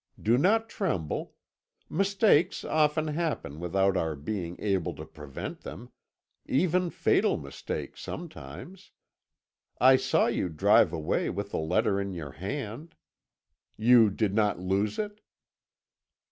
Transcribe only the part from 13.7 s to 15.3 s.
You did not lose it?'